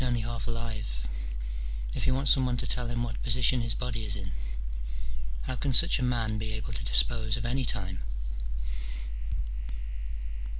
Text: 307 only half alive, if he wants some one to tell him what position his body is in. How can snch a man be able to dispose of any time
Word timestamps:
307 0.01 0.17
only 0.23 0.35
half 0.35 0.47
alive, 0.47 1.07
if 1.93 2.05
he 2.05 2.09
wants 2.11 2.31
some 2.31 2.43
one 2.43 2.57
to 2.57 2.65
tell 2.65 2.87
him 2.87 3.03
what 3.03 3.21
position 3.21 3.61
his 3.61 3.75
body 3.75 4.03
is 4.03 4.15
in. 4.15 4.31
How 5.43 5.55
can 5.55 5.73
snch 5.73 5.99
a 5.99 6.01
man 6.03 6.39
be 6.39 6.53
able 6.53 6.73
to 6.73 6.83
dispose 6.83 7.37
of 7.37 7.45
any 7.45 7.65
time 7.65 7.99